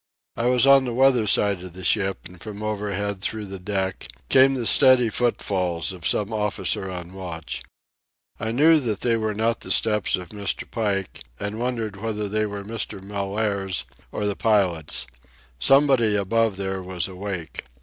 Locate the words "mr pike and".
10.29-11.59